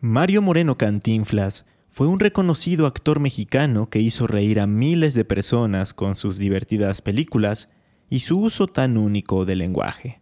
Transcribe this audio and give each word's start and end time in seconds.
Mario 0.00 0.42
Moreno 0.42 0.78
Cantinflas 0.78 1.66
fue 1.90 2.06
un 2.06 2.20
reconocido 2.20 2.86
actor 2.86 3.18
mexicano 3.18 3.90
que 3.90 3.98
hizo 3.98 4.28
reír 4.28 4.60
a 4.60 4.68
miles 4.68 5.14
de 5.14 5.24
personas 5.24 5.92
con 5.92 6.14
sus 6.14 6.38
divertidas 6.38 7.02
películas 7.02 7.68
y 8.08 8.20
su 8.20 8.38
uso 8.38 8.68
tan 8.68 8.96
único 8.96 9.44
del 9.44 9.58
lenguaje. 9.58 10.20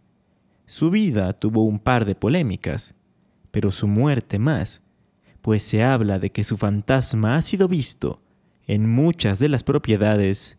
Su 0.65 0.89
vida 0.89 1.33
tuvo 1.33 1.61
un 1.61 1.77
par 1.77 2.05
de 2.05 2.15
polémicas, 2.15 2.95
pero 3.51 3.71
su 3.71 3.87
muerte 3.87 4.39
más, 4.39 4.81
pues 5.41 5.61
se 5.61 5.83
habla 5.83 6.17
de 6.17 6.31
que 6.31 6.43
su 6.43 6.57
fantasma 6.57 7.35
ha 7.35 7.43
sido 7.43 7.67
visto 7.67 8.19
en 8.65 8.89
muchas 8.89 9.37
de 9.37 9.49
las 9.49 9.63
propiedades 9.63 10.57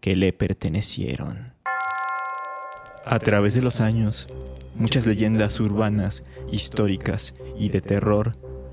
que 0.00 0.16
le 0.16 0.32
pertenecieron. 0.32 1.54
A 3.04 3.20
través 3.20 3.54
de 3.54 3.62
los 3.62 3.80
años, 3.80 4.26
muchas 4.74 5.06
leyendas 5.06 5.60
urbanas, 5.60 6.24
históricas 6.50 7.32
y 7.56 7.68
de 7.68 7.80
terror 7.80 8.36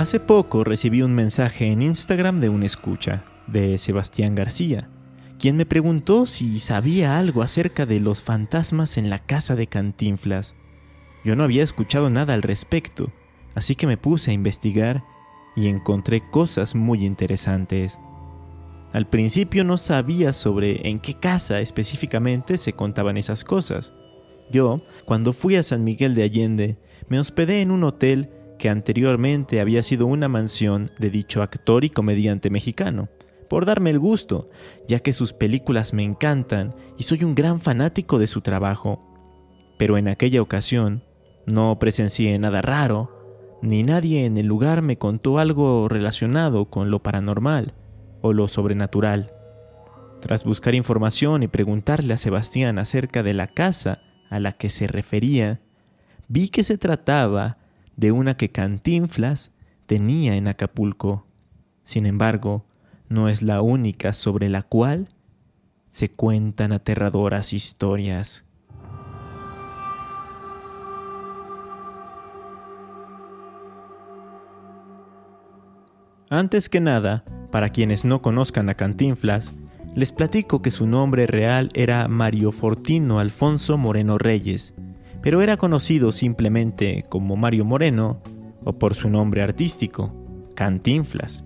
Hace 0.00 0.18
poco 0.18 0.64
recibí 0.64 1.02
un 1.02 1.14
mensaje 1.14 1.66
en 1.70 1.82
Instagram 1.82 2.40
de 2.40 2.48
un 2.48 2.62
escucha, 2.62 3.22
de 3.46 3.76
Sebastián 3.76 4.34
García, 4.34 4.88
quien 5.38 5.58
me 5.58 5.66
preguntó 5.66 6.24
si 6.24 6.58
sabía 6.58 7.18
algo 7.18 7.42
acerca 7.42 7.84
de 7.84 8.00
los 8.00 8.22
fantasmas 8.22 8.96
en 8.96 9.10
la 9.10 9.18
casa 9.18 9.56
de 9.56 9.66
Cantinflas. 9.66 10.54
Yo 11.22 11.36
no 11.36 11.44
había 11.44 11.62
escuchado 11.62 12.08
nada 12.08 12.32
al 12.32 12.40
respecto, 12.40 13.12
así 13.54 13.74
que 13.74 13.86
me 13.86 13.98
puse 13.98 14.30
a 14.30 14.32
investigar 14.32 15.04
y 15.54 15.66
encontré 15.68 16.22
cosas 16.30 16.74
muy 16.74 17.04
interesantes. 17.04 18.00
Al 18.94 19.06
principio 19.06 19.64
no 19.64 19.76
sabía 19.76 20.32
sobre 20.32 20.88
en 20.88 21.00
qué 21.00 21.12
casa 21.12 21.60
específicamente 21.60 22.56
se 22.56 22.72
contaban 22.72 23.18
esas 23.18 23.44
cosas. 23.44 23.92
Yo, 24.50 24.78
cuando 25.04 25.34
fui 25.34 25.56
a 25.56 25.62
San 25.62 25.84
Miguel 25.84 26.14
de 26.14 26.22
Allende, 26.22 26.78
me 27.10 27.20
hospedé 27.20 27.60
en 27.60 27.70
un 27.70 27.84
hotel 27.84 28.30
que 28.60 28.68
anteriormente 28.68 29.58
había 29.58 29.82
sido 29.82 30.06
una 30.06 30.28
mansión 30.28 30.90
de 30.98 31.08
dicho 31.08 31.42
actor 31.42 31.82
y 31.82 31.88
comediante 31.88 32.50
mexicano, 32.50 33.08
por 33.48 33.64
darme 33.64 33.88
el 33.88 33.98
gusto, 33.98 34.50
ya 34.86 35.00
que 35.00 35.14
sus 35.14 35.32
películas 35.32 35.94
me 35.94 36.04
encantan 36.04 36.74
y 36.98 37.04
soy 37.04 37.24
un 37.24 37.34
gran 37.34 37.58
fanático 37.58 38.18
de 38.18 38.26
su 38.26 38.42
trabajo. 38.42 39.02
Pero 39.78 39.96
en 39.96 40.08
aquella 40.08 40.42
ocasión 40.42 41.02
no 41.46 41.78
presencié 41.78 42.38
nada 42.38 42.60
raro, 42.60 43.58
ni 43.62 43.82
nadie 43.82 44.26
en 44.26 44.36
el 44.36 44.46
lugar 44.46 44.82
me 44.82 44.98
contó 44.98 45.38
algo 45.38 45.88
relacionado 45.88 46.66
con 46.66 46.90
lo 46.90 47.02
paranormal 47.02 47.72
o 48.20 48.34
lo 48.34 48.46
sobrenatural. 48.46 49.30
Tras 50.20 50.44
buscar 50.44 50.74
información 50.74 51.42
y 51.42 51.48
preguntarle 51.48 52.12
a 52.12 52.18
Sebastián 52.18 52.78
acerca 52.78 53.22
de 53.22 53.32
la 53.32 53.46
casa 53.46 54.02
a 54.28 54.38
la 54.38 54.52
que 54.52 54.68
se 54.68 54.86
refería, 54.86 55.62
vi 56.28 56.50
que 56.50 56.62
se 56.62 56.76
trataba 56.76 57.59
de 58.00 58.12
una 58.12 58.34
que 58.34 58.48
Cantinflas 58.48 59.52
tenía 59.84 60.34
en 60.36 60.48
Acapulco. 60.48 61.26
Sin 61.84 62.06
embargo, 62.06 62.64
no 63.10 63.28
es 63.28 63.42
la 63.42 63.60
única 63.60 64.14
sobre 64.14 64.48
la 64.48 64.62
cual 64.62 65.10
se 65.90 66.08
cuentan 66.08 66.72
aterradoras 66.72 67.52
historias. 67.52 68.46
Antes 76.30 76.70
que 76.70 76.80
nada, 76.80 77.24
para 77.50 77.68
quienes 77.68 78.06
no 78.06 78.22
conozcan 78.22 78.70
a 78.70 78.76
Cantinflas, 78.76 79.52
les 79.94 80.12
platico 80.12 80.62
que 80.62 80.70
su 80.70 80.86
nombre 80.86 81.26
real 81.26 81.68
era 81.74 82.08
Mario 82.08 82.50
Fortino 82.50 83.18
Alfonso 83.18 83.76
Moreno 83.76 84.16
Reyes, 84.16 84.74
pero 85.22 85.42
era 85.42 85.56
conocido 85.56 86.12
simplemente 86.12 87.04
como 87.08 87.36
Mario 87.36 87.64
Moreno 87.64 88.22
o 88.64 88.72
por 88.72 88.94
su 88.94 89.10
nombre 89.10 89.42
artístico, 89.42 90.14
Cantinflas. 90.54 91.44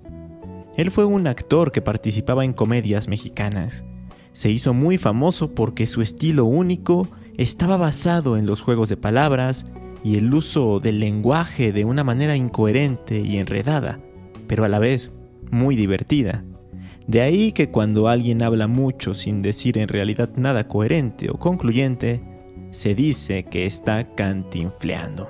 Él 0.76 0.90
fue 0.90 1.04
un 1.04 1.26
actor 1.26 1.72
que 1.72 1.82
participaba 1.82 2.44
en 2.44 2.52
comedias 2.52 3.08
mexicanas. 3.08 3.84
Se 4.32 4.50
hizo 4.50 4.74
muy 4.74 4.98
famoso 4.98 5.54
porque 5.54 5.86
su 5.86 6.02
estilo 6.02 6.44
único 6.44 7.08
estaba 7.36 7.76
basado 7.76 8.36
en 8.36 8.46
los 8.46 8.60
juegos 8.60 8.88
de 8.88 8.96
palabras 8.96 9.66
y 10.02 10.16
el 10.16 10.32
uso 10.34 10.80
del 10.80 11.00
lenguaje 11.00 11.72
de 11.72 11.84
una 11.84 12.04
manera 12.04 12.36
incoherente 12.36 13.20
y 13.20 13.38
enredada, 13.38 14.00
pero 14.48 14.64
a 14.64 14.68
la 14.68 14.78
vez 14.78 15.12
muy 15.50 15.76
divertida. 15.76 16.44
De 17.06 17.20
ahí 17.20 17.52
que 17.52 17.70
cuando 17.70 18.08
alguien 18.08 18.42
habla 18.42 18.66
mucho 18.66 19.14
sin 19.14 19.38
decir 19.38 19.78
en 19.78 19.88
realidad 19.88 20.30
nada 20.36 20.66
coherente 20.66 21.30
o 21.30 21.38
concluyente, 21.38 22.33
se 22.74 22.96
dice 22.96 23.44
que 23.44 23.66
está 23.66 24.14
cantinfleando. 24.16 25.28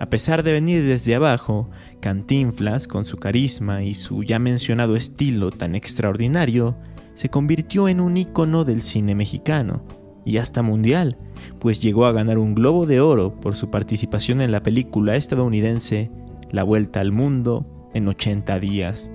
A 0.00 0.06
pesar 0.06 0.42
de 0.42 0.52
venir 0.52 0.82
desde 0.82 1.14
abajo, 1.14 1.70
Cantinflas, 2.00 2.88
con 2.88 3.04
su 3.04 3.16
carisma 3.16 3.84
y 3.84 3.94
su 3.94 4.24
ya 4.24 4.40
mencionado 4.40 4.96
estilo 4.96 5.50
tan 5.50 5.76
extraordinario, 5.76 6.76
se 7.14 7.28
convirtió 7.28 7.88
en 7.88 8.00
un 8.00 8.16
ícono 8.16 8.64
del 8.64 8.82
cine 8.82 9.14
mexicano 9.14 9.84
y 10.24 10.38
hasta 10.38 10.62
mundial, 10.62 11.16
pues 11.60 11.78
llegó 11.78 12.04
a 12.04 12.12
ganar 12.12 12.38
un 12.38 12.56
Globo 12.56 12.84
de 12.84 13.00
Oro 13.00 13.38
por 13.38 13.54
su 13.54 13.70
participación 13.70 14.40
en 14.40 14.50
la 14.50 14.62
película 14.62 15.14
estadounidense 15.14 16.10
La 16.50 16.64
Vuelta 16.64 16.98
al 16.98 17.12
Mundo 17.12 17.90
en 17.94 18.08
80 18.08 18.58
días. 18.58 19.08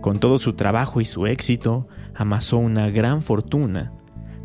Con 0.00 0.18
todo 0.18 0.40
su 0.40 0.54
trabajo 0.54 1.00
y 1.00 1.04
su 1.04 1.26
éxito, 1.26 1.86
amasó 2.12 2.58
una 2.58 2.90
gran 2.90 3.22
fortuna, 3.22 3.92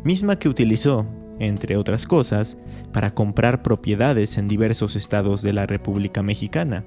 misma 0.04 0.36
que 0.38 0.48
utilizó 0.48 1.06
entre 1.40 1.76
otras 1.76 2.06
cosas, 2.06 2.56
para 2.92 3.14
comprar 3.14 3.62
propiedades 3.62 4.38
en 4.38 4.46
diversos 4.46 4.94
estados 4.94 5.42
de 5.42 5.52
la 5.52 5.66
República 5.66 6.22
Mexicana, 6.22 6.84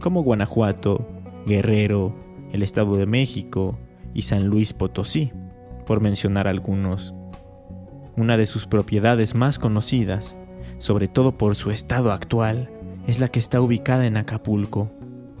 como 0.00 0.22
Guanajuato, 0.22 1.06
Guerrero, 1.46 2.16
el 2.52 2.62
Estado 2.62 2.96
de 2.96 3.06
México 3.06 3.78
y 4.14 4.22
San 4.22 4.46
Luis 4.46 4.72
Potosí, 4.72 5.32
por 5.86 6.00
mencionar 6.00 6.48
algunos. 6.48 7.14
Una 8.16 8.36
de 8.36 8.46
sus 8.46 8.66
propiedades 8.66 9.34
más 9.34 9.58
conocidas, 9.58 10.36
sobre 10.78 11.06
todo 11.06 11.36
por 11.36 11.54
su 11.54 11.70
estado 11.70 12.10
actual, 12.10 12.70
es 13.06 13.20
la 13.20 13.28
que 13.28 13.38
está 13.38 13.60
ubicada 13.60 14.06
en 14.06 14.16
Acapulco, 14.16 14.90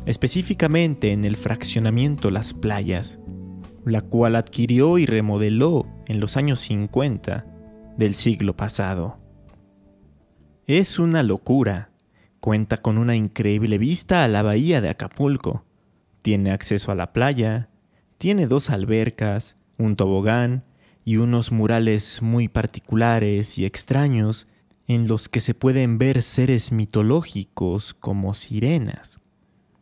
específicamente 0.04 1.12
en 1.12 1.24
el 1.24 1.36
fraccionamiento 1.36 2.30
Las 2.30 2.52
Playas, 2.52 3.18
la 3.86 4.02
cual 4.02 4.36
adquirió 4.36 4.98
y 4.98 5.06
remodeló 5.06 5.86
en 6.06 6.20
los 6.20 6.36
años 6.36 6.60
50 6.60 7.49
del 8.00 8.14
siglo 8.14 8.56
pasado. 8.56 9.18
Es 10.66 10.98
una 10.98 11.22
locura. 11.22 11.90
Cuenta 12.40 12.78
con 12.78 12.96
una 12.96 13.14
increíble 13.14 13.76
vista 13.76 14.24
a 14.24 14.28
la 14.28 14.40
bahía 14.40 14.80
de 14.80 14.88
Acapulco. 14.88 15.66
Tiene 16.22 16.50
acceso 16.50 16.90
a 16.90 16.94
la 16.94 17.12
playa, 17.12 17.68
tiene 18.16 18.46
dos 18.46 18.70
albercas, 18.70 19.58
un 19.76 19.96
tobogán 19.96 20.64
y 21.04 21.18
unos 21.18 21.52
murales 21.52 22.22
muy 22.22 22.48
particulares 22.48 23.58
y 23.58 23.66
extraños 23.66 24.48
en 24.88 25.06
los 25.06 25.28
que 25.28 25.42
se 25.42 25.52
pueden 25.52 25.98
ver 25.98 26.22
seres 26.22 26.72
mitológicos 26.72 27.92
como 27.92 28.32
sirenas. 28.32 29.20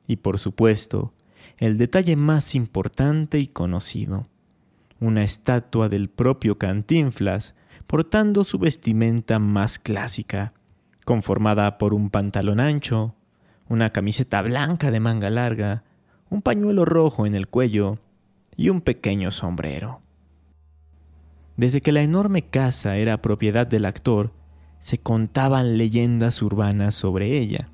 Y 0.08 0.16
por 0.16 0.40
supuesto, 0.40 1.14
el 1.56 1.78
detalle 1.78 2.16
más 2.16 2.56
importante 2.56 3.38
y 3.38 3.46
conocido, 3.46 4.26
una 4.98 5.22
estatua 5.22 5.88
del 5.88 6.08
propio 6.08 6.58
Cantinflas 6.58 7.54
portando 7.88 8.44
su 8.44 8.58
vestimenta 8.58 9.38
más 9.38 9.78
clásica, 9.78 10.52
conformada 11.06 11.78
por 11.78 11.94
un 11.94 12.10
pantalón 12.10 12.60
ancho, 12.60 13.14
una 13.66 13.90
camiseta 13.90 14.42
blanca 14.42 14.90
de 14.90 15.00
manga 15.00 15.30
larga, 15.30 15.84
un 16.28 16.42
pañuelo 16.42 16.84
rojo 16.84 17.24
en 17.24 17.34
el 17.34 17.48
cuello 17.48 17.94
y 18.56 18.68
un 18.68 18.82
pequeño 18.82 19.30
sombrero. 19.30 20.00
Desde 21.56 21.80
que 21.80 21.92
la 21.92 22.02
enorme 22.02 22.42
casa 22.42 22.98
era 22.98 23.22
propiedad 23.22 23.66
del 23.66 23.86
actor, 23.86 24.34
se 24.80 24.98
contaban 24.98 25.78
leyendas 25.78 26.42
urbanas 26.42 26.94
sobre 26.94 27.38
ella, 27.38 27.70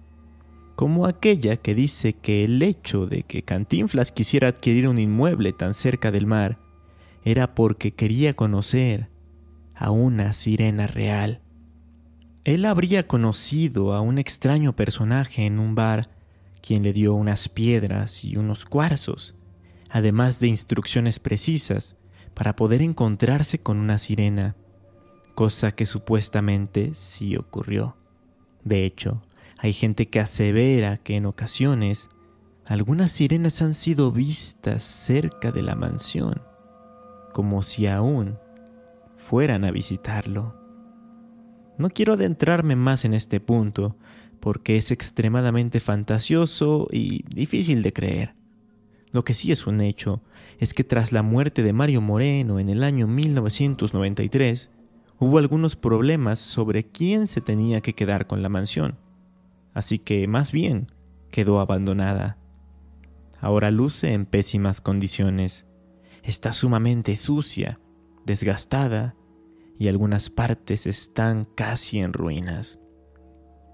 como 0.77 1.07
aquella 1.07 1.57
que 1.57 1.75
dice 1.75 2.13
que 2.13 2.45
el 2.45 2.63
hecho 2.63 3.07
de 3.07 3.25
que 3.25 3.43
Cantinflas 3.43 4.13
quisiera 4.13 4.47
adquirir 4.47 4.87
un 4.87 5.01
inmueble 5.01 5.53
tan 5.53 5.75
cerca 5.75 6.13
del 6.13 6.27
mar 6.27 6.59
era 7.25 7.55
porque 7.55 7.95
quería 7.95 8.35
conocer 8.35 9.09
a 9.75 9.91
una 9.91 10.33
sirena 10.33 10.87
real. 10.87 11.41
Él 12.45 12.65
habría 12.65 13.07
conocido 13.07 13.95
a 13.95 14.01
un 14.01 14.19
extraño 14.19 14.75
personaje 14.77 15.47
en 15.47 15.59
un 15.59 15.75
bar, 15.75 16.09
quien 16.61 16.83
le 16.83 16.93
dio 16.93 17.15
unas 17.15 17.49
piedras 17.49 18.25
y 18.25 18.37
unos 18.37 18.65
cuarzos, 18.65 19.35
además 19.91 20.41
de 20.41 20.49
instrucciones 20.49 21.19
precisas 21.19 21.97
para 22.35 22.57
poder 22.57 22.83
encontrarse 22.83 23.59
con 23.59 23.79
una 23.79 23.99
sirena, 23.99 24.57
cosa 25.35 25.73
que 25.73 25.87
supuestamente 25.87 26.93
sí 26.95 27.37
ocurrió. 27.37 27.97
De 28.63 28.85
hecho, 28.85 29.23
hay 29.59 29.73
gente 29.73 30.09
que 30.09 30.21
asevera 30.21 30.99
que 30.99 31.17
en 31.17 31.27
ocasiones 31.27 32.09
algunas 32.67 33.13
sirenas 33.13 33.63
han 33.63 33.75
sido 33.75 34.11
vistas 34.11 34.83
cerca 34.83 35.53
de 35.53 35.63
la 35.63 35.75
mansión, 35.75 36.43
como 37.33 37.63
si 37.63 37.87
aún 37.87 38.39
fueran 39.25 39.65
a 39.65 39.71
visitarlo. 39.71 40.55
No 41.79 41.89
quiero 41.91 42.13
adentrarme 42.13 42.77
más 42.77 43.05
en 43.05 43.15
este 43.15 43.41
punto, 43.41 43.97
porque 44.39 44.77
es 44.77 44.91
extremadamente 44.91 45.81
fantasioso 45.81 46.89
y 46.93 47.25
difícil 47.35 47.83
de 47.83 47.93
creer. 47.93 48.35
Lo 49.13 49.25
que 49.25 49.33
sí 49.33 49.51
es 49.51 49.67
un 49.67 49.81
hecho 49.81 50.23
es 50.59 50.75
que 50.75 50.85
tras 50.85 51.13
la 51.13 51.23
muerte 51.23 51.63
de 51.63 51.73
Mario 51.73 52.03
Moreno 52.03 52.61
en 52.61 52.69
el 52.69 52.85
año 52.85 53.07
1993, 53.07 54.71
hubo 55.19 55.39
algunos 55.39 55.75
problemas 55.75 56.39
sobre 56.39 56.85
quién 56.85 57.27
se 57.27 57.41
tenía 57.41 57.81
que 57.81 57.95
quedar 57.95 58.27
con 58.27 58.43
la 58.43 58.51
mansión. 58.51 58.99
Así 59.73 59.99
que 59.99 60.29
más 60.29 60.53
bien 60.53 60.93
quedó 61.31 61.61
abandonada. 61.61 62.37
Ahora 63.41 63.71
luce 63.71 64.13
en 64.13 64.27
pésimas 64.27 64.81
condiciones. 64.81 65.67
Está 66.23 66.53
sumamente 66.53 67.17
sucia, 67.17 67.79
desgastada 68.25 69.15
y 69.79 69.89
algunas 69.89 70.31
partes 70.31 70.87
están 70.87 71.45
casi 71.45 72.01
en 72.01 72.13
ruinas. 72.13 72.81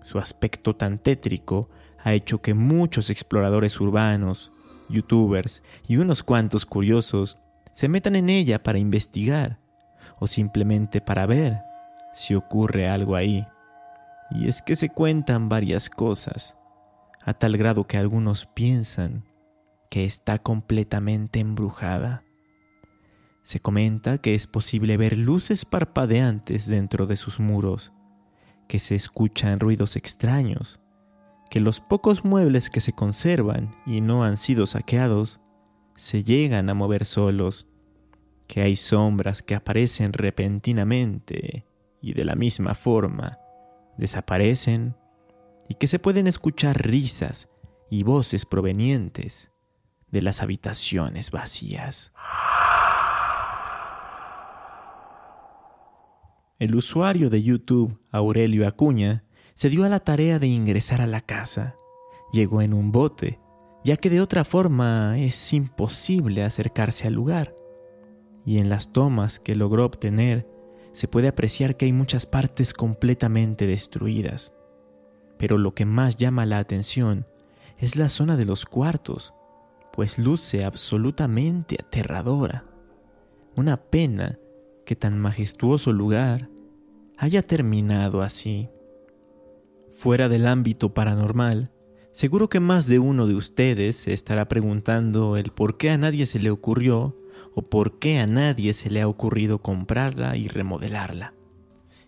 Su 0.02 0.18
aspecto 0.18 0.74
tan 0.74 0.98
tétrico 0.98 1.68
ha 2.02 2.14
hecho 2.14 2.40
que 2.40 2.54
muchos 2.54 3.10
exploradores 3.10 3.80
urbanos, 3.80 4.52
youtubers 4.88 5.62
y 5.86 5.96
unos 5.96 6.22
cuantos 6.22 6.66
curiosos 6.66 7.38
se 7.72 7.88
metan 7.88 8.16
en 8.16 8.30
ella 8.30 8.62
para 8.62 8.78
investigar 8.78 9.60
o 10.18 10.26
simplemente 10.26 11.00
para 11.00 11.26
ver 11.26 11.60
si 12.12 12.34
ocurre 12.34 12.88
algo 12.88 13.16
ahí. 13.16 13.46
Y 14.30 14.48
es 14.48 14.62
que 14.62 14.76
se 14.76 14.88
cuentan 14.88 15.48
varias 15.48 15.90
cosas, 15.90 16.56
a 17.22 17.34
tal 17.34 17.56
grado 17.56 17.86
que 17.86 17.98
algunos 17.98 18.46
piensan 18.46 19.24
que 19.90 20.04
está 20.04 20.38
completamente 20.38 21.40
embrujada. 21.40 22.22
Se 23.42 23.60
comenta 23.60 24.18
que 24.18 24.34
es 24.34 24.46
posible 24.46 24.96
ver 24.96 25.18
luces 25.18 25.64
parpadeantes 25.64 26.66
dentro 26.66 27.06
de 27.06 27.16
sus 27.16 27.40
muros, 27.40 27.92
que 28.68 28.78
se 28.78 28.94
escuchan 28.94 29.60
ruidos 29.60 29.96
extraños, 29.96 30.80
que 31.50 31.60
los 31.60 31.80
pocos 31.80 32.24
muebles 32.24 32.70
que 32.70 32.80
se 32.80 32.92
conservan 32.92 33.74
y 33.86 34.00
no 34.00 34.24
han 34.24 34.36
sido 34.36 34.66
saqueados 34.66 35.40
se 35.96 36.22
llegan 36.22 36.70
a 36.70 36.74
mover 36.74 37.04
solos, 37.04 37.66
que 38.46 38.62
hay 38.62 38.76
sombras 38.76 39.42
que 39.42 39.54
aparecen 39.54 40.12
repentinamente 40.12 41.66
y 42.00 42.14
de 42.14 42.24
la 42.24 42.34
misma 42.34 42.74
forma 42.74 43.38
desaparecen 43.96 44.96
y 45.68 45.74
que 45.74 45.86
se 45.86 45.98
pueden 45.98 46.26
escuchar 46.26 46.84
risas 46.84 47.48
y 47.90 48.02
voces 48.02 48.46
provenientes 48.46 49.50
de 50.10 50.22
las 50.22 50.42
habitaciones 50.42 51.30
vacías. 51.30 52.12
El 56.60 56.74
usuario 56.74 57.30
de 57.30 57.42
YouTube, 57.42 57.98
Aurelio 58.10 58.68
Acuña, 58.68 59.24
se 59.54 59.70
dio 59.70 59.84
a 59.84 59.88
la 59.88 60.00
tarea 60.00 60.38
de 60.38 60.46
ingresar 60.46 61.00
a 61.00 61.06
la 61.06 61.22
casa. 61.22 61.74
Llegó 62.34 62.60
en 62.60 62.74
un 62.74 62.92
bote, 62.92 63.40
ya 63.82 63.96
que 63.96 64.10
de 64.10 64.20
otra 64.20 64.44
forma 64.44 65.18
es 65.18 65.54
imposible 65.54 66.44
acercarse 66.44 67.06
al 67.06 67.14
lugar. 67.14 67.56
Y 68.44 68.58
en 68.58 68.68
las 68.68 68.92
tomas 68.92 69.40
que 69.40 69.54
logró 69.54 69.86
obtener, 69.86 70.46
se 70.92 71.08
puede 71.08 71.28
apreciar 71.28 71.78
que 71.78 71.86
hay 71.86 71.94
muchas 71.94 72.26
partes 72.26 72.74
completamente 72.74 73.66
destruidas. 73.66 74.52
Pero 75.38 75.56
lo 75.56 75.74
que 75.74 75.86
más 75.86 76.18
llama 76.18 76.44
la 76.44 76.58
atención 76.58 77.26
es 77.78 77.96
la 77.96 78.10
zona 78.10 78.36
de 78.36 78.44
los 78.44 78.66
cuartos, 78.66 79.32
pues 79.94 80.18
luce 80.18 80.62
absolutamente 80.66 81.78
aterradora. 81.80 82.66
Una 83.56 83.78
pena 83.78 84.38
que 84.90 84.96
tan 84.96 85.20
majestuoso 85.20 85.92
lugar 85.92 86.50
haya 87.16 87.42
terminado 87.42 88.22
así. 88.22 88.70
Fuera 89.92 90.28
del 90.28 90.48
ámbito 90.48 90.94
paranormal, 90.94 91.70
seguro 92.10 92.48
que 92.48 92.58
más 92.58 92.88
de 92.88 92.98
uno 92.98 93.28
de 93.28 93.36
ustedes 93.36 93.94
se 93.94 94.12
estará 94.12 94.48
preguntando 94.48 95.36
el 95.36 95.52
por 95.52 95.76
qué 95.76 95.90
a 95.90 95.96
nadie 95.96 96.26
se 96.26 96.40
le 96.40 96.50
ocurrió 96.50 97.16
o 97.54 97.62
por 97.62 98.00
qué 98.00 98.18
a 98.18 98.26
nadie 98.26 98.74
se 98.74 98.90
le 98.90 99.00
ha 99.00 99.06
ocurrido 99.06 99.62
comprarla 99.62 100.36
y 100.36 100.48
remodelarla. 100.48 101.34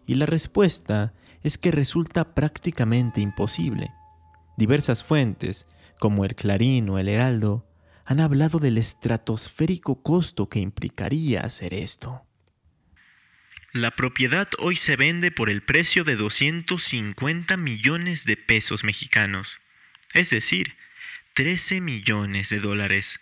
Y 0.05 0.17
la 0.17 0.27
respuesta 0.27 1.15
es 1.45 1.59
que 1.59 1.71
resulta 1.71 2.35
prácticamente 2.35 3.21
imposible. 3.21 3.93
Diversas 4.57 5.05
fuentes, 5.05 5.69
como 6.01 6.25
el 6.25 6.35
Clarín 6.35 6.89
o 6.89 6.99
el 6.99 7.09
Heraldo, 7.09 7.65
han 8.05 8.19
hablado 8.19 8.59
del 8.59 8.77
estratosférico 8.77 10.03
costo 10.03 10.49
que 10.49 10.59
implicaría 10.59 11.43
hacer 11.43 11.75
esto. 11.75 12.23
La 13.73 13.93
propiedad 13.93 14.51
hoy 14.59 14.77
se 14.77 14.97
vende 14.97 15.31
por 15.31 15.49
el 15.49 15.63
precio 15.63 16.05
de 16.05 16.15
250 16.15 17.57
millones 17.57 18.27
de 18.27 18.37
pesos 18.37 18.85
mexicanos, 18.85 19.63
es 20.13 20.29
decir, 20.29 20.77
13 21.33 21.81
millones 21.81 22.51
de 22.51 22.61
dólares. 22.61 23.21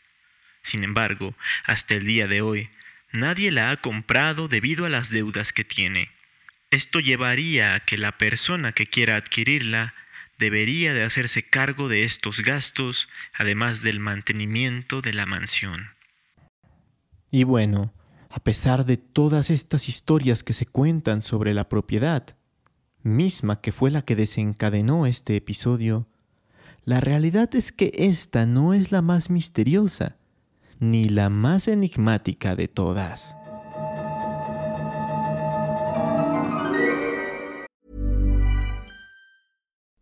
Sin 0.63 0.83
embargo, 0.83 1.37
hasta 1.67 1.95
el 1.95 2.05
día 2.05 2.27
de 2.27 2.43
hoy, 2.43 2.69
nadie 3.13 3.53
la 3.53 3.71
ha 3.71 3.77
comprado 3.77 4.49
debido 4.49 4.87
a 4.87 4.89
las 4.89 5.11
deudas 5.11 5.53
que 5.53 5.63
tiene. 5.63 6.11
Esto 6.73 6.99
llevaría 6.99 7.77
a 7.77 7.81
que 7.81 7.97
la 7.97 8.19
persona 8.19 8.73
que 8.73 8.89
quiera 8.89 9.15
adquirirla 9.15 9.95
debería 10.37 10.95
de 10.95 11.05
hacerse 11.05 11.45
cargo 11.45 11.89
de 11.89 12.03
estos 12.03 12.41
gastos, 12.41 13.09
además 13.35 13.83
del 13.83 14.01
mantenimiento 14.01 15.01
de 15.01 15.13
la 15.13 15.27
mansión. 15.27 15.91
Y 17.31 17.45
bueno, 17.45 17.95
a 18.31 18.39
pesar 18.39 18.87
de 18.87 18.97
todas 18.97 19.51
estas 19.51 19.89
historias 19.89 20.45
que 20.45 20.53
se 20.53 20.65
cuentan 20.65 21.21
sobre 21.21 21.53
la 21.53 21.69
propiedad, 21.69 22.25
misma 23.03 23.61
que 23.61 23.73
fue 23.73 23.91
la 23.91 24.03
que 24.03 24.15
desencadenó 24.15 25.05
este 25.07 25.35
episodio, 25.35 26.07
la 26.85 27.01
realidad 27.01 27.53
es 27.57 27.73
que 27.73 27.91
esta 27.97 28.47
no 28.47 28.73
es 28.73 28.93
la 28.93 29.03
más 29.03 29.31
misteriosa, 29.31 30.17
ni 30.79 31.07
la 31.07 31.29
más 31.29 31.67
enigmática 31.67 32.55
de 32.55 32.69
todas. 32.69 33.35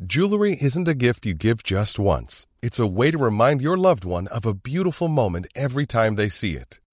Jewelry 0.06 0.56
isn't 0.60 0.88
a 0.88 0.94
gift 0.94 1.26
you 1.26 1.34
give 1.34 1.62
just 1.64 1.98
once. 1.98 2.46
It's 2.62 2.78
a 2.78 2.86
way 2.86 3.10
to 3.10 3.18
remind 3.18 3.60
your 3.60 3.76
loved 3.76 4.04
one 4.04 4.26
of 4.28 4.46
a 4.46 4.54
beautiful 4.54 5.08
moment 5.08 5.48
every 5.54 5.86
time 5.86 6.16
they 6.16 6.28
see 6.28 6.52
it. 6.52 6.78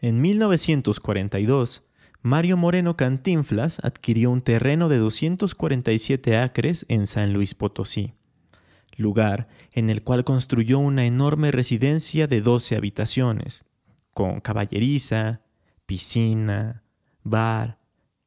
En 0.00 0.20
1942, 0.20 1.82
Mario 2.22 2.56
Moreno 2.56 2.96
Cantinflas 2.96 3.80
adquirió 3.82 4.30
un 4.30 4.42
terreno 4.42 4.88
de 4.88 4.98
247 4.98 6.36
acres 6.36 6.86
en 6.88 7.06
San 7.06 7.32
Luis 7.32 7.54
Potosí, 7.54 8.14
lugar 8.96 9.48
en 9.72 9.90
el 9.90 10.02
cual 10.02 10.24
construyó 10.24 10.78
una 10.78 11.04
enorme 11.04 11.50
residencia 11.50 12.26
de 12.26 12.40
12 12.40 12.76
habitaciones, 12.76 13.64
con 14.14 14.40
caballeriza, 14.40 15.42
piscina, 15.86 16.84
bar 17.24 17.78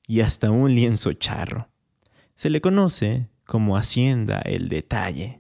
y 0.08 0.22
hasta 0.22 0.52
un 0.52 0.74
lienzo 0.74 1.14
charro. 1.14 1.70
Se 2.36 2.50
le 2.50 2.60
conoce 2.60 3.30
como 3.46 3.78
Hacienda 3.78 4.40
El 4.40 4.68
Detalle. 4.68 5.40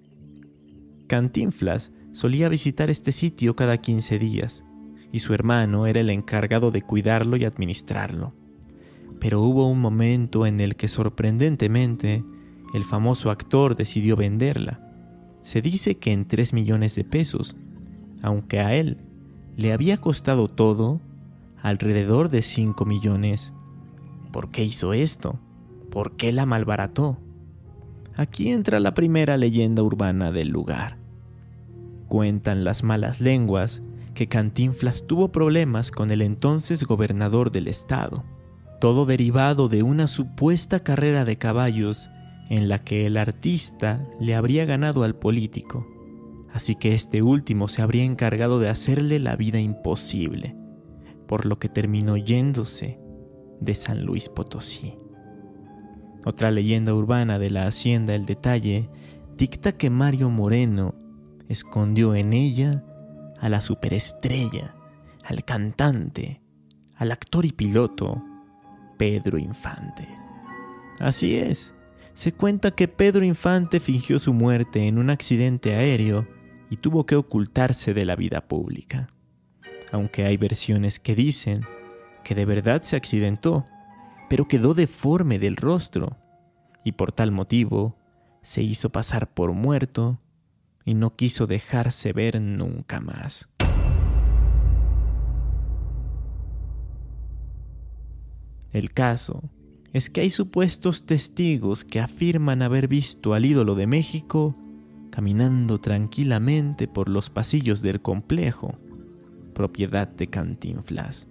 Cantinflas 1.08 1.92
solía 2.14 2.48
visitar 2.48 2.90
este 2.90 3.12
sitio 3.12 3.56
cada 3.56 3.78
15 3.78 4.20
días, 4.20 4.64
y 5.12 5.20
su 5.20 5.34
hermano 5.34 5.88
era 5.88 6.00
el 6.00 6.10
encargado 6.10 6.72
de 6.72 6.82
cuidarlo 6.82 7.38
y 7.38 7.46
administrarlo. 7.46 8.34
Pero 9.20 9.42
hubo 9.42 9.68
un 9.70 9.80
momento 9.80 10.46
en 10.46 10.60
el 10.60 10.76
que 10.76 10.88
sorprendentemente 10.88 12.24
el 12.74 12.84
famoso 12.84 13.30
actor 13.30 13.76
decidió 13.76 14.16
venderla. 14.16 14.80
Se 15.42 15.62
dice 15.62 15.98
que 15.98 16.12
en 16.12 16.26
3 16.26 16.54
millones 16.54 16.96
de 16.96 17.04
pesos, 17.04 17.58
aunque 18.22 18.60
a 18.60 18.74
él 18.76 18.98
le 19.58 19.74
había 19.74 19.98
costado 19.98 20.48
todo 20.48 21.02
alrededor 21.62 22.30
de 22.30 22.42
5 22.42 22.86
millones. 22.86 23.54
¿Por 24.32 24.50
qué 24.50 24.64
hizo 24.64 24.94
esto? 24.94 25.40
¿Por 25.90 26.16
qué 26.16 26.32
la 26.32 26.46
malbarató? 26.46 27.18
Aquí 28.16 28.50
entra 28.50 28.80
la 28.80 28.94
primera 28.94 29.38
leyenda 29.38 29.84
urbana 29.84 30.32
del 30.32 30.50
lugar. 30.50 30.98
Cuentan 32.08 32.64
las 32.64 32.84
malas 32.84 33.22
lenguas 33.22 33.82
que 34.14 34.28
Cantinflas 34.28 35.06
tuvo 35.08 35.32
problemas 35.32 35.92
con 35.92 36.12
el 36.12 36.22
entonces 36.22 36.84
gobernador 36.84 37.52
del 37.52 37.68
estado, 37.68 38.24
todo 38.80 39.06
derivado 39.06 39.70
de 39.70 39.84
una 39.84 40.08
supuesta 40.08 40.82
carrera 40.82 41.26
de 41.26 41.38
caballos 41.38 42.10
en 42.50 42.68
la 42.68 42.80
que 42.80 43.06
el 43.06 43.18
artista 43.18 44.06
le 44.20 44.36
habría 44.36 44.66
ganado 44.66 45.04
al 45.04 45.16
político, 45.16 45.88
así 46.54 46.76
que 46.76 46.94
este 46.94 47.22
último 47.22 47.68
se 47.68 47.82
habría 47.82 48.04
encargado 48.04 48.60
de 48.60 48.70
hacerle 48.70 49.20
la 49.20 49.36
vida 49.36 49.60
imposible, 49.60 50.56
por 51.28 51.46
lo 51.46 51.60
que 51.60 51.70
terminó 51.70 52.18
yéndose 52.18 53.00
de 53.62 53.76
San 53.76 54.04
Luis 54.04 54.28
Potosí. 54.28 54.96
Otra 56.26 56.52
leyenda 56.52 56.94
urbana 56.94 57.40
de 57.40 57.50
la 57.50 57.68
hacienda 57.68 58.14
El 58.14 58.26
Detalle 58.26 58.90
dicta 59.38 59.72
que 59.72 59.90
Mario 59.90 60.30
Moreno 60.30 60.94
escondió 61.48 62.16
en 62.16 62.34
ella 62.34 62.84
a 63.42 63.50
la 63.50 63.60
superestrella, 63.60 64.76
al 65.26 65.44
cantante, 65.44 66.42
al 66.96 67.12
actor 67.12 67.44
y 67.46 67.52
piloto 67.52 68.24
Pedro 68.98 69.40
Infante. 69.40 70.08
Así 71.00 71.36
es, 71.36 71.74
se 72.14 72.34
cuenta 72.34 72.72
que 72.72 72.88
Pedro 72.88 73.26
Infante 73.26 73.80
fingió 73.80 74.20
su 74.20 74.32
muerte 74.32 74.88
en 74.88 75.00
un 75.00 75.10
accidente 75.10 75.74
aéreo 75.74 76.28
y 76.70 76.78
tuvo 76.78 77.08
que 77.08 77.16
ocultarse 77.16 77.96
de 77.96 78.06
la 78.06 78.16
vida 78.16 78.48
pública. 78.48 79.10
Aunque 79.92 80.26
hay 80.26 80.38
versiones 80.38 81.00
que 81.00 81.16
dicen 81.16 81.62
que 82.24 82.36
de 82.36 82.46
verdad 82.46 82.82
se 82.84 82.96
accidentó, 82.96 83.66
pero 84.30 84.48
quedó 84.48 84.76
deforme 84.76 85.40
del 85.40 85.56
rostro 85.56 86.16
y 86.84 86.92
por 86.92 87.12
tal 87.12 87.32
motivo 87.32 87.98
se 88.44 88.62
hizo 88.62 88.92
pasar 88.92 89.34
por 89.34 89.52
muerto 89.54 90.20
y 90.86 90.94
no 90.94 91.16
quiso 91.16 91.48
dejarse 91.48 92.14
ver 92.14 92.42
nunca 92.42 93.00
más. 93.00 93.50
El 98.74 98.92
caso 98.92 99.42
es 99.94 100.10
que 100.10 100.22
hay 100.22 100.30
supuestos 100.30 101.06
testigos 101.06 101.84
que 101.84 102.00
afirman 102.00 102.62
haber 102.62 102.88
visto 102.88 103.34
al 103.34 103.46
ídolo 103.46 103.76
de 103.76 103.88
México 103.88 104.56
caminando 105.12 105.78
tranquilamente 105.78 106.88
por 106.88 107.10
los 107.10 107.30
pasillos 107.30 107.82
del 107.82 108.02
complejo, 108.02 108.80
propiedad 109.54 110.08
de 110.08 110.28
Cantinflas. 110.28 111.28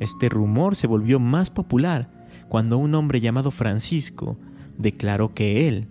Este 0.00 0.28
rumor 0.28 0.74
se 0.74 0.86
volvió 0.86 1.20
más 1.20 1.50
popular 1.50 2.26
cuando 2.48 2.78
un 2.78 2.94
hombre 2.94 3.20
llamado 3.20 3.50
Francisco 3.50 4.38
declaró 4.78 5.34
que 5.34 5.68
él 5.68 5.88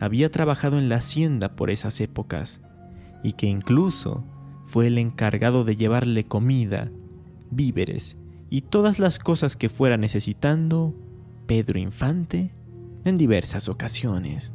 había 0.00 0.30
trabajado 0.30 0.78
en 0.78 0.88
la 0.88 0.96
hacienda 0.96 1.56
por 1.56 1.70
esas 1.70 2.00
épocas 2.00 2.60
y 3.22 3.32
que 3.32 3.46
incluso 3.46 4.24
fue 4.64 4.88
el 4.88 4.98
encargado 4.98 5.64
de 5.64 5.76
llevarle 5.76 6.24
comida, 6.24 6.90
víveres 7.50 8.16
y 8.50 8.62
todas 8.62 8.98
las 8.98 9.18
cosas 9.18 9.56
que 9.56 9.68
fuera 9.68 9.96
necesitando 9.96 10.94
Pedro 11.46 11.78
Infante 11.78 12.52
en 13.04 13.16
diversas 13.16 13.68
ocasiones. 13.68 14.52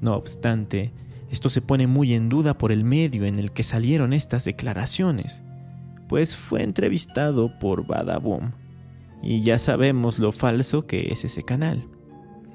No 0.00 0.14
obstante, 0.16 0.92
esto 1.30 1.48
se 1.48 1.62
pone 1.62 1.86
muy 1.86 2.14
en 2.14 2.28
duda 2.28 2.58
por 2.58 2.72
el 2.72 2.84
medio 2.84 3.24
en 3.24 3.38
el 3.38 3.52
que 3.52 3.62
salieron 3.62 4.12
estas 4.12 4.44
declaraciones, 4.44 5.42
pues 6.08 6.36
fue 6.36 6.62
entrevistado 6.62 7.58
por 7.58 7.86
Badaboom, 7.86 8.52
y 9.22 9.42
ya 9.42 9.58
sabemos 9.58 10.18
lo 10.18 10.32
falso 10.32 10.86
que 10.86 11.12
es 11.12 11.24
ese 11.24 11.42
canal. 11.42 11.86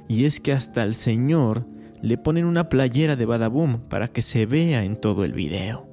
Y 0.10 0.26
es 0.26 0.40
que 0.40 0.54
hasta 0.54 0.84
el 0.84 0.94
señor 0.94 1.66
le 2.02 2.18
ponen 2.18 2.46
una 2.46 2.70
playera 2.70 3.16
de 3.16 3.26
Badaboom 3.26 3.82
para 3.90 4.08
que 4.08 4.22
se 4.22 4.46
vea 4.46 4.84
en 4.84 4.96
todo 4.96 5.24
el 5.24 5.34
video. 5.34 5.88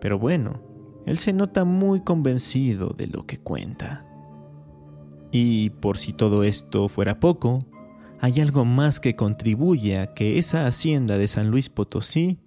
Pero 0.00 0.18
bueno, 0.18 0.62
él 1.06 1.18
se 1.18 1.32
nota 1.32 1.64
muy 1.64 2.00
convencido 2.00 2.94
de 2.96 3.06
lo 3.06 3.26
que 3.26 3.38
cuenta. 3.38 4.04
Y 5.30 5.70
por 5.70 5.98
si 5.98 6.12
todo 6.12 6.44
esto 6.44 6.88
fuera 6.88 7.20
poco, 7.20 7.64
hay 8.20 8.40
algo 8.40 8.64
más 8.64 9.00
que 9.00 9.14
contribuye 9.14 9.98
a 9.98 10.14
que 10.14 10.38
esa 10.38 10.66
hacienda 10.66 11.18
de 11.18 11.28
San 11.28 11.50
Luis 11.50 11.68
Potosí 11.68 12.38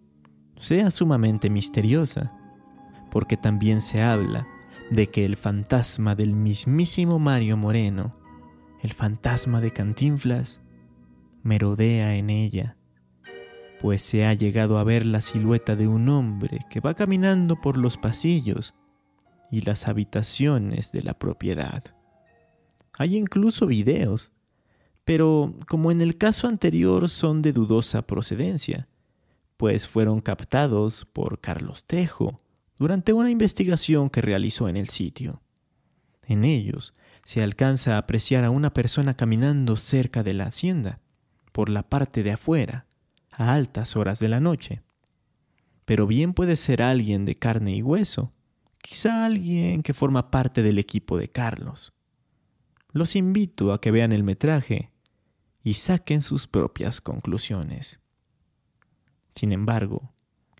sea 0.60 0.92
sumamente 0.92 1.50
misteriosa, 1.50 2.34
porque 3.12 3.38
también 3.38 3.82
se 3.82 4.02
habla 4.02 4.48
de 4.92 5.08
que 5.08 5.26
el 5.26 5.38
fantasma 5.38 6.16
del 6.16 6.34
mismísimo 6.34 7.20
Mario 7.20 7.58
Moreno, 7.58 8.16
el 8.82 8.94
fantasma 8.94 9.62
de 9.62 9.72
Cantinflas, 9.72 10.62
merodea 11.50 12.16
en 12.16 12.30
ella, 12.30 12.78
pues 13.82 14.04
se 14.04 14.24
ha 14.24 14.36
llegado 14.36 14.78
a 14.78 14.84
ver 14.84 15.04
la 15.04 15.20
silueta 15.20 15.76
de 15.76 15.88
un 15.88 16.08
hombre 16.08 16.60
que 16.70 16.80
va 16.80 16.94
caminando 16.94 17.60
por 17.60 17.76
los 17.76 17.98
pasillos 17.98 18.76
y 19.50 19.62
las 19.62 19.88
habitaciones 19.88 20.92
de 20.92 21.02
la 21.02 21.18
propiedad. 21.18 21.84
Hay 22.94 23.18
incluso 23.18 23.66
videos, 23.66 24.32
pero 25.06 25.56
como 25.68 25.90
en 25.90 26.02
el 26.02 26.20
caso 26.20 26.48
anterior 26.48 27.10
son 27.10 27.42
de 27.42 27.52
dudosa 27.52 28.04
procedencia, 28.04 28.88
pues 29.58 29.88
fueron 29.88 30.22
captados 30.22 31.06
por 31.06 31.42
Carlos 31.42 31.84
Trejo 31.86 32.38
durante 32.78 33.12
una 33.12 33.32
investigación 33.32 34.12
que 34.12 34.22
realizó 34.22 34.70
en 34.70 34.78
el 34.78 34.90
sitio. 34.90 35.42
En 36.28 36.46
ellos 36.46 36.94
se 37.26 37.42
alcanza 37.42 37.96
a 37.96 37.98
apreciar 37.98 38.46
a 38.46 38.52
una 38.52 38.72
persona 38.72 39.16
caminando 39.16 39.78
cerca 39.78 40.22
de 40.22 40.36
la 40.36 40.44
hacienda, 40.44 41.02
por 41.60 41.68
la 41.68 41.84
parte 41.84 42.24
de 42.24 42.32
afuera, 42.32 42.86
a 43.34 43.54
altas 43.54 43.98
horas 43.98 44.20
de 44.20 44.30
la 44.30 44.40
noche. 44.40 44.82
Pero 45.84 46.08
bien 46.08 46.34
puede 46.34 46.56
ser 46.56 46.82
alguien 46.82 47.26
de 47.26 47.36
carne 47.36 47.76
y 47.76 47.82
hueso, 47.82 48.32
quizá 48.82 49.26
alguien 49.26 49.84
que 49.84 49.94
forma 49.94 50.32
parte 50.32 50.64
del 50.64 50.80
equipo 50.80 51.18
de 51.18 51.28
Carlos. 51.28 51.92
Los 52.94 53.18
invito 53.18 53.74
a 53.74 53.82
que 53.82 53.92
vean 53.92 54.14
el 54.14 54.24
metraje 54.24 54.94
y 55.62 55.74
saquen 55.74 56.22
sus 56.22 56.48
propias 56.48 57.02
conclusiones. 57.02 58.00
Sin 59.36 59.52
embargo, 59.52 60.14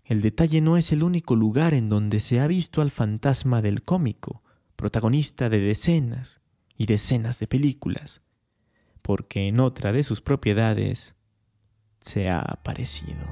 el 0.04 0.20
detalle 0.20 0.60
no 0.60 0.76
es 0.76 0.92
el 0.92 1.02
único 1.02 1.34
lugar 1.34 1.72
en 1.72 1.88
donde 1.88 2.20
se 2.20 2.40
ha 2.40 2.46
visto 2.46 2.82
al 2.82 2.90
fantasma 2.90 3.62
del 3.62 3.84
cómico, 3.84 4.42
protagonista 4.76 5.48
de 5.48 5.60
decenas 5.60 6.42
y 6.76 6.84
decenas 6.84 7.38
de 7.38 7.46
películas, 7.46 8.20
porque 9.02 9.48
en 9.48 9.60
otra 9.60 9.92
de 9.92 10.02
sus 10.02 10.20
propiedades 10.20 11.14
se 12.00 12.28
ha 12.28 12.40
aparecido. 12.40 13.26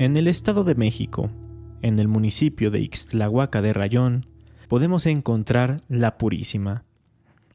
En 0.00 0.16
el 0.16 0.28
Estado 0.28 0.64
de 0.64 0.74
México, 0.74 1.30
en 1.82 1.98
el 1.98 2.08
municipio 2.08 2.70
de 2.70 2.80
Ixtlahuaca 2.80 3.60
de 3.60 3.74
Rayón, 3.74 4.29
podemos 4.70 5.06
encontrar 5.06 5.82
La 5.88 6.16
Purísima, 6.16 6.84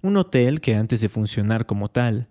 un 0.02 0.18
hotel 0.18 0.60
que 0.60 0.76
antes 0.76 1.00
de 1.00 1.08
funcionar 1.08 1.66
como 1.66 1.88
tal, 1.88 2.28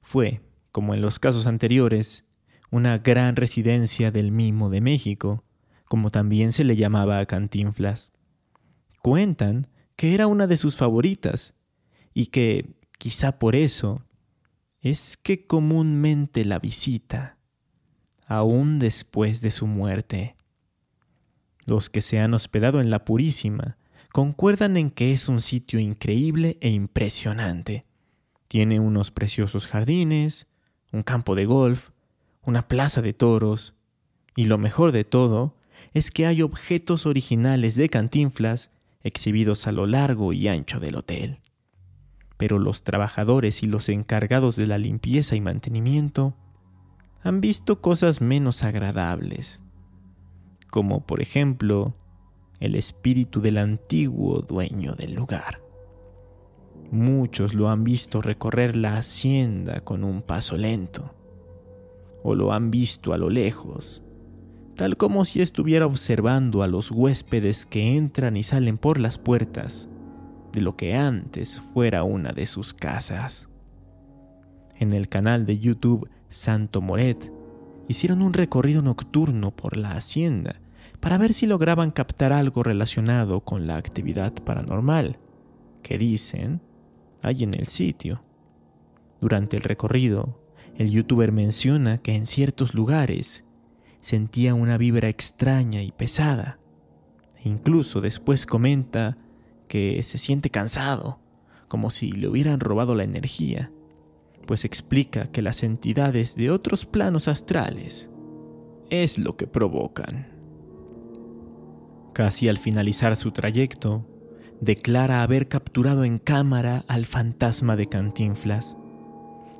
fue, 0.00 0.42
como 0.70 0.94
en 0.94 1.00
los 1.00 1.18
casos 1.18 1.48
anteriores, 1.48 2.24
una 2.70 2.98
gran 2.98 3.34
residencia 3.34 4.12
del 4.12 4.30
mimo 4.30 4.70
de 4.70 4.80
México, 4.80 5.42
como 5.86 6.10
también 6.10 6.52
se 6.52 6.62
le 6.62 6.76
llamaba 6.76 7.18
a 7.18 7.26
Cantinflas. 7.26 8.12
Cuentan 9.02 9.66
que 9.96 10.14
era 10.14 10.28
una 10.28 10.46
de 10.46 10.56
sus 10.56 10.76
favoritas 10.76 11.56
y 12.14 12.26
que, 12.26 12.76
quizá 12.96 13.40
por 13.40 13.56
eso, 13.56 14.04
es 14.80 15.16
que 15.16 15.48
comúnmente 15.48 16.44
la 16.44 16.60
visita, 16.60 17.38
aún 18.24 18.78
después 18.78 19.40
de 19.40 19.50
su 19.50 19.66
muerte. 19.66 20.36
Los 21.66 21.90
que 21.90 22.02
se 22.02 22.20
han 22.20 22.34
hospedado 22.34 22.80
en 22.80 22.90
la 22.90 23.04
Purísima 23.04 23.78
concuerdan 24.12 24.76
en 24.76 24.90
que 24.90 25.12
es 25.12 25.28
un 25.28 25.40
sitio 25.40 25.78
increíble 25.78 26.58
e 26.60 26.70
impresionante. 26.70 27.84
Tiene 28.48 28.80
unos 28.80 29.10
preciosos 29.10 29.66
jardines, 29.66 30.46
un 30.92 31.02
campo 31.02 31.34
de 31.34 31.44
golf, 31.46 31.90
una 32.42 32.66
plaza 32.66 33.02
de 33.02 33.12
toros, 33.12 33.76
y 34.34 34.46
lo 34.46 34.56
mejor 34.56 34.92
de 34.92 35.04
todo 35.04 35.56
es 35.92 36.10
que 36.10 36.26
hay 36.26 36.42
objetos 36.42 37.06
originales 37.06 37.74
de 37.74 37.88
Cantinflas 37.88 38.70
exhibidos 39.02 39.66
a 39.66 39.72
lo 39.72 39.86
largo 39.86 40.32
y 40.32 40.48
ancho 40.48 40.80
del 40.80 40.96
hotel. 40.96 41.40
Pero 42.36 42.58
los 42.58 42.84
trabajadores 42.84 43.62
y 43.62 43.66
los 43.66 43.88
encargados 43.88 44.56
de 44.56 44.66
la 44.66 44.78
limpieza 44.78 45.34
y 45.34 45.40
mantenimiento 45.40 46.36
han 47.22 47.40
visto 47.40 47.80
cosas 47.80 48.20
menos 48.20 48.62
agradables, 48.62 49.62
como 50.70 51.04
por 51.04 51.20
ejemplo 51.20 51.96
el 52.60 52.74
espíritu 52.74 53.40
del 53.40 53.58
antiguo 53.58 54.40
dueño 54.40 54.94
del 54.94 55.14
lugar. 55.14 55.60
Muchos 56.90 57.54
lo 57.54 57.68
han 57.68 57.84
visto 57.84 58.22
recorrer 58.22 58.74
la 58.76 58.96
hacienda 58.96 59.80
con 59.80 60.04
un 60.04 60.22
paso 60.22 60.56
lento, 60.56 61.14
o 62.22 62.34
lo 62.34 62.52
han 62.52 62.70
visto 62.70 63.12
a 63.12 63.18
lo 63.18 63.30
lejos, 63.30 64.02
tal 64.74 64.96
como 64.96 65.24
si 65.24 65.42
estuviera 65.42 65.86
observando 65.86 66.62
a 66.62 66.66
los 66.66 66.90
huéspedes 66.90 67.66
que 67.66 67.96
entran 67.96 68.36
y 68.36 68.42
salen 68.42 68.78
por 68.78 68.98
las 68.98 69.18
puertas 69.18 69.88
de 70.52 70.60
lo 70.62 70.76
que 70.76 70.94
antes 70.94 71.60
fuera 71.60 72.04
una 72.04 72.32
de 72.32 72.46
sus 72.46 72.74
casas. 72.74 73.48
En 74.76 74.92
el 74.92 75.08
canal 75.08 75.44
de 75.44 75.58
YouTube 75.58 76.08
Santo 76.28 76.80
Moret 76.80 77.32
hicieron 77.88 78.22
un 78.22 78.32
recorrido 78.32 78.80
nocturno 78.80 79.50
por 79.50 79.76
la 79.76 79.92
hacienda 79.92 80.60
para 81.00 81.18
ver 81.18 81.32
si 81.32 81.46
lograban 81.46 81.90
captar 81.90 82.32
algo 82.32 82.62
relacionado 82.62 83.40
con 83.40 83.66
la 83.66 83.76
actividad 83.76 84.32
paranormal 84.32 85.18
que 85.82 85.98
dicen 85.98 86.60
hay 87.22 87.44
en 87.44 87.54
el 87.54 87.66
sitio. 87.66 88.22
Durante 89.20 89.56
el 89.56 89.62
recorrido, 89.62 90.40
el 90.76 90.90
youtuber 90.90 91.32
menciona 91.32 91.98
que 91.98 92.14
en 92.14 92.26
ciertos 92.26 92.74
lugares 92.74 93.44
sentía 94.00 94.54
una 94.54 94.78
vibra 94.78 95.08
extraña 95.08 95.82
y 95.82 95.90
pesada. 95.90 96.58
E 97.42 97.48
incluso 97.48 98.00
después 98.00 98.46
comenta 98.46 99.18
que 99.66 100.02
se 100.02 100.18
siente 100.18 100.50
cansado, 100.50 101.18
como 101.66 101.90
si 101.90 102.12
le 102.12 102.28
hubieran 102.28 102.60
robado 102.60 102.94
la 102.94 103.04
energía, 103.04 103.72
pues 104.46 104.64
explica 104.64 105.26
que 105.26 105.42
las 105.42 105.62
entidades 105.62 106.36
de 106.36 106.50
otros 106.50 106.86
planos 106.86 107.28
astrales 107.28 108.08
es 108.88 109.18
lo 109.18 109.36
que 109.36 109.46
provocan. 109.46 110.37
Casi 112.18 112.48
al 112.48 112.58
finalizar 112.58 113.16
su 113.16 113.30
trayecto, 113.30 114.04
declara 114.60 115.22
haber 115.22 115.46
capturado 115.46 116.02
en 116.02 116.18
cámara 116.18 116.84
al 116.88 117.06
fantasma 117.06 117.76
de 117.76 117.86
Cantinflas. 117.86 118.76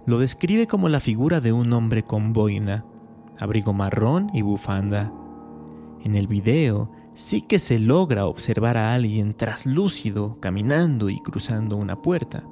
Lo 0.07 0.19
describe 0.19 0.67
como 0.67 0.89
la 0.89 0.99
figura 0.99 1.41
de 1.41 1.53
un 1.53 1.73
hombre 1.73 2.03
con 2.03 2.33
boina, 2.33 2.85
abrigo 3.39 3.73
marrón 3.73 4.29
y 4.35 4.43
bufanda. 4.43 5.13
En 6.03 6.17
el 6.17 6.27
video 6.27 6.91
sí 7.15 7.43
que 7.43 7.61
se 7.61 7.79
logra 7.79 8.27
observar 8.27 8.77
a 8.77 8.93
alguien 8.93 9.35
traslúcido 9.35 10.41
caminando 10.41 11.11
y 11.11 11.21
cruzando 11.21 11.77
una 11.77 12.03
puerta. 12.03 12.43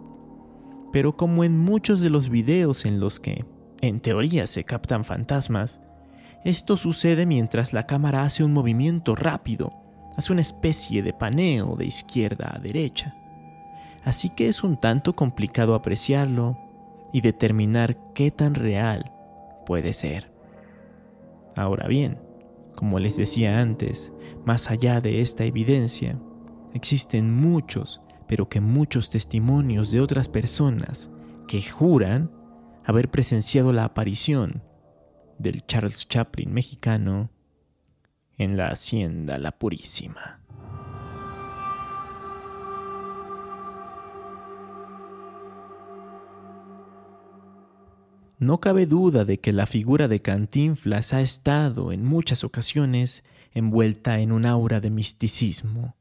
Pero 0.93 1.17
como 1.17 1.43
en 1.43 1.59
muchos 1.59 2.01
de 2.01 2.11
los 2.11 2.29
videos 2.29 2.85
en 2.85 3.01
los 3.01 3.19
que, 3.19 3.45
en 3.81 3.99
teoría, 3.99 4.47
se 4.47 4.63
captan 4.63 5.05
fantasmas, 5.05 5.83
esto 6.45 6.77
sucede 6.77 7.27
mientras 7.27 7.73
la 7.73 7.89
cámara 7.89 8.23
hace 8.23 8.45
un 8.45 8.53
movimiento 8.53 9.17
rápido 9.17 9.83
hace 10.17 10.33
una 10.33 10.43
especie 10.43 11.03
de 11.03 11.13
paneo 11.13 11.77
de 11.77 11.87
izquierda 11.87 12.53
a 12.55 12.59
derecha. 12.59 13.17
Así 14.05 14.31
que 14.31 14.49
es 14.49 14.65
un 14.65 14.79
tanto 14.79 15.15
complicado 15.15 15.75
apreciarlo 15.75 16.59
y 17.13 17.21
determinar 17.21 18.13
qué 18.15 18.31
tan 18.31 18.55
real 18.55 19.13
puede 19.67 19.93
ser. 19.93 20.33
Ahora 21.57 21.89
bien, 21.89 22.19
como 22.75 22.99
les 22.99 23.17
decía 23.17 23.61
antes, 23.61 24.13
más 24.45 24.71
allá 24.71 25.01
de 25.01 25.21
esta 25.21 25.45
evidencia, 25.45 26.19
existen 26.75 27.35
muchos, 27.35 28.01
pero 28.27 28.49
que 28.49 28.61
muchos 28.61 29.11
testimonios 29.11 29.91
de 29.91 30.01
otras 30.01 30.29
personas 30.29 31.11
que 31.49 31.63
juran 31.63 32.31
haber 32.85 33.11
presenciado 33.11 33.73
la 33.73 33.85
aparición 33.85 34.63
del 35.39 35.65
Charles 35.67 36.07
Chaplin 36.07 36.53
mexicano 36.53 37.31
en 38.39 38.57
la 38.57 38.69
hacienda 38.69 39.39
La 39.39 39.53
Purísima. 39.53 40.41
No 48.39 48.59
cabe 48.59 48.85
duda 48.85 49.25
de 49.25 49.41
que 49.41 49.55
la 49.55 49.65
figura 49.65 50.09
de 50.09 50.21
Cantinflas 50.21 51.15
ha 51.15 51.23
estado 51.23 51.91
en 51.91 52.05
muchas 52.05 52.45
ocasiones 52.45 53.25
envuelta 53.55 54.21
en 54.21 54.31
un 54.31 54.45
aura 54.45 54.81
de 54.81 54.91
misticismo. 54.91 55.97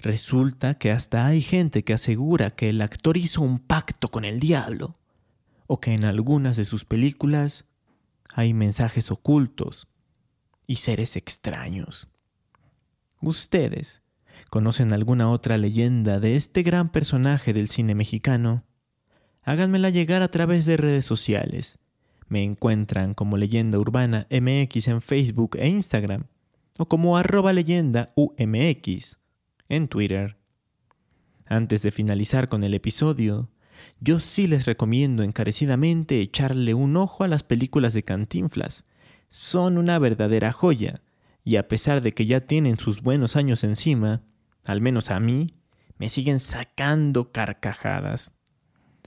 Resulta 0.00 0.74
que 0.74 0.90
hasta 0.90 1.26
hay 1.26 1.40
gente 1.40 1.82
que 1.82 1.94
asegura 1.94 2.50
que 2.50 2.68
el 2.68 2.82
actor 2.82 3.16
hizo 3.16 3.40
un 3.40 3.58
pacto 3.58 4.10
con 4.10 4.26
el 4.26 4.38
diablo, 4.38 4.96
o 5.66 5.80
que 5.80 5.92
en 5.92 6.04
algunas 6.04 6.58
de 6.58 6.66
sus 6.66 6.84
películas 6.84 7.64
hay 8.34 8.52
mensajes 8.52 9.10
ocultos 9.10 9.88
y 10.66 10.76
seres 10.76 11.16
extraños. 11.16 12.08
¿Ustedes 13.20 14.02
conocen 14.50 14.92
alguna 14.92 15.30
otra 15.30 15.58
leyenda 15.58 16.20
de 16.20 16.36
este 16.36 16.62
gran 16.62 16.90
personaje 16.90 17.52
del 17.52 17.68
cine 17.68 17.94
mexicano? 17.94 18.64
Háganmela 19.42 19.90
llegar 19.90 20.22
a 20.22 20.30
través 20.30 20.66
de 20.66 20.76
redes 20.76 21.04
sociales. 21.04 21.78
Me 22.28 22.44
encuentran 22.44 23.14
como 23.14 23.36
Leyenda 23.36 23.78
Urbana 23.78 24.26
MX 24.30 24.88
en 24.88 25.02
Facebook 25.02 25.56
e 25.58 25.68
Instagram, 25.68 26.26
o 26.78 26.88
como 26.88 27.16
arroba 27.16 27.52
leyenda 27.52 28.12
UMX 28.16 29.18
en 29.68 29.88
Twitter. 29.88 30.38
Antes 31.46 31.82
de 31.82 31.90
finalizar 31.90 32.48
con 32.48 32.64
el 32.64 32.74
episodio, 32.74 33.50
yo 34.00 34.18
sí 34.18 34.46
les 34.46 34.64
recomiendo 34.64 35.22
encarecidamente 35.22 36.20
echarle 36.20 36.74
un 36.74 36.96
ojo 36.96 37.24
a 37.24 37.28
las 37.28 37.42
películas 37.42 37.92
de 37.94 38.04
Cantinflas, 38.04 38.84
son 39.32 39.78
una 39.78 39.98
verdadera 39.98 40.52
joya, 40.52 41.00
y 41.42 41.56
a 41.56 41.66
pesar 41.66 42.02
de 42.02 42.12
que 42.12 42.26
ya 42.26 42.42
tienen 42.42 42.78
sus 42.78 43.00
buenos 43.00 43.34
años 43.34 43.64
encima, 43.64 44.20
al 44.62 44.82
menos 44.82 45.10
a 45.10 45.20
mí, 45.20 45.46
me 45.96 46.10
siguen 46.10 46.38
sacando 46.38 47.32
carcajadas. 47.32 48.36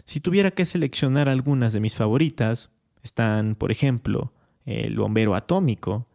Si 0.03 0.19
tuviera 0.19 0.49
que 0.49 0.65
seleccionar 0.65 1.29
algunas 1.29 1.73
de 1.73 1.79
mis 1.79 1.93
favoritas, 1.93 2.71
están, 3.03 3.53
por 3.53 3.71
ejemplo, 3.71 4.33
El 4.65 4.97
bombero 4.97 5.35
atómico, 5.35 6.07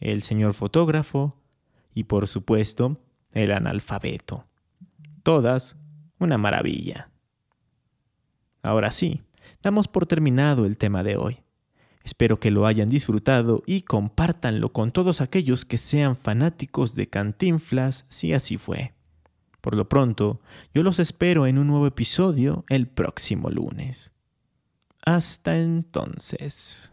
El 0.00 0.22
señor 0.22 0.54
fotógrafo 0.54 1.36
y, 1.92 2.04
por 2.04 2.26
supuesto, 2.26 3.02
El 3.32 3.52
analfabeto. 3.52 4.46
Todas 5.22 5.76
una 6.18 6.38
maravilla. 6.38 7.10
Ahora 8.62 8.92
sí, 8.92 9.20
damos 9.62 9.88
por 9.88 10.06
terminado 10.06 10.64
el 10.64 10.78
tema 10.78 11.02
de 11.02 11.18
hoy. 11.18 11.42
Espero 12.08 12.40
que 12.40 12.50
lo 12.50 12.66
hayan 12.66 12.88
disfrutado 12.88 13.62
y 13.66 13.82
compártanlo 13.82 14.72
con 14.72 14.92
todos 14.92 15.20
aquellos 15.20 15.66
que 15.66 15.76
sean 15.76 16.16
fanáticos 16.16 16.94
de 16.94 17.06
Cantinflas 17.06 18.06
si 18.08 18.32
así 18.32 18.56
fue. 18.56 18.94
Por 19.60 19.74
lo 19.74 19.90
pronto, 19.90 20.40
yo 20.72 20.82
los 20.82 21.00
espero 21.00 21.46
en 21.46 21.58
un 21.58 21.66
nuevo 21.66 21.86
episodio 21.86 22.64
el 22.70 22.88
próximo 22.88 23.50
lunes. 23.50 24.12
Hasta 25.04 25.58
entonces. 25.58 26.92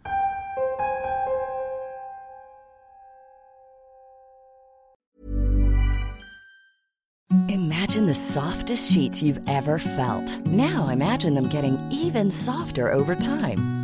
Imagine 7.48 8.06
the 8.06 8.14
softest 8.14 8.92
sheets 8.92 9.24
you've 9.24 9.40
ever 9.48 9.80
felt. 9.80 10.46
Now 10.46 10.90
imagine 10.90 11.36
them 11.36 11.48
getting 11.48 11.80
even 11.90 12.30
softer 12.30 12.92
over 12.92 13.16
time. 13.16 13.75